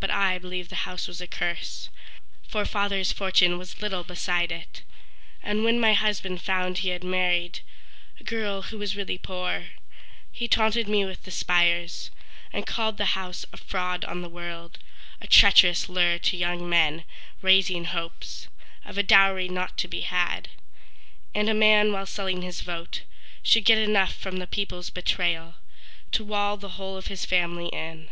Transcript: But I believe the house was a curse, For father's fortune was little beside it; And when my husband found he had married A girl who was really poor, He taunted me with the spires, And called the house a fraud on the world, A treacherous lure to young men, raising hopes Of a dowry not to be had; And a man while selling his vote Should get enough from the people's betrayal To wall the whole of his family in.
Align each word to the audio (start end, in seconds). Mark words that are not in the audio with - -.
But 0.00 0.10
I 0.10 0.38
believe 0.38 0.70
the 0.70 0.86
house 0.90 1.06
was 1.06 1.20
a 1.20 1.28
curse, 1.28 1.88
For 2.48 2.64
father's 2.66 3.12
fortune 3.12 3.58
was 3.58 3.80
little 3.80 4.02
beside 4.02 4.50
it; 4.50 4.82
And 5.40 5.62
when 5.62 5.78
my 5.78 5.92
husband 5.92 6.42
found 6.42 6.78
he 6.78 6.88
had 6.88 7.04
married 7.04 7.60
A 8.18 8.24
girl 8.24 8.62
who 8.62 8.78
was 8.78 8.96
really 8.96 9.18
poor, 9.18 9.66
He 10.32 10.48
taunted 10.48 10.88
me 10.88 11.04
with 11.04 11.22
the 11.22 11.30
spires, 11.30 12.10
And 12.52 12.66
called 12.66 12.96
the 12.96 13.14
house 13.14 13.46
a 13.52 13.56
fraud 13.56 14.04
on 14.04 14.20
the 14.20 14.28
world, 14.28 14.80
A 15.20 15.28
treacherous 15.28 15.88
lure 15.88 16.18
to 16.18 16.36
young 16.36 16.68
men, 16.68 17.04
raising 17.40 17.84
hopes 17.84 18.48
Of 18.84 18.98
a 18.98 19.04
dowry 19.04 19.48
not 19.48 19.78
to 19.78 19.86
be 19.86 20.00
had; 20.00 20.48
And 21.36 21.48
a 21.48 21.54
man 21.54 21.92
while 21.92 22.06
selling 22.06 22.42
his 22.42 22.62
vote 22.62 23.02
Should 23.44 23.64
get 23.64 23.78
enough 23.78 24.16
from 24.16 24.38
the 24.38 24.48
people's 24.48 24.90
betrayal 24.90 25.54
To 26.10 26.24
wall 26.24 26.56
the 26.56 26.70
whole 26.70 26.96
of 26.96 27.06
his 27.06 27.24
family 27.24 27.68
in. 27.68 28.10